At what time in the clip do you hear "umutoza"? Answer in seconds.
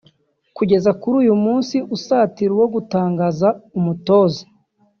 3.77-4.43